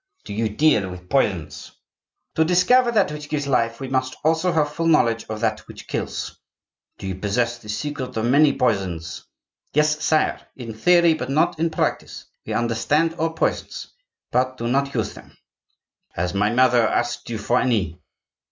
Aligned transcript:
"Do 0.25 0.33
you 0.33 0.49
deal 0.49 0.89
with 0.89 1.09
poisons?" 1.11 1.73
"To 2.33 2.43
discover 2.43 2.91
that 2.91 3.11
which 3.11 3.29
gives 3.29 3.45
life, 3.45 3.79
we 3.79 3.87
must 3.87 4.15
also 4.23 4.51
have 4.51 4.73
full 4.73 4.87
knowledge 4.87 5.27
of 5.29 5.41
that 5.41 5.59
which 5.67 5.87
kills." 5.87 6.39
"Do 6.97 7.05
you 7.05 7.13
possess 7.13 7.59
the 7.59 7.69
secret 7.69 8.17
of 8.17 8.25
many 8.25 8.51
poisons?" 8.51 9.27
"Yes, 9.73 10.03
sire,—in 10.03 10.73
theory, 10.73 11.13
but 11.13 11.29
not 11.29 11.59
in 11.59 11.69
practice. 11.69 12.25
We 12.47 12.53
understand 12.53 13.13
all 13.13 13.33
poisons, 13.33 13.93
but 14.31 14.57
do 14.57 14.67
not 14.67 14.95
use 14.95 15.13
them." 15.13 15.37
"Has 16.13 16.33
my 16.33 16.49
mother 16.51 16.87
asked 16.87 17.29
you 17.29 17.37
for 17.37 17.59
any?" 17.59 18.01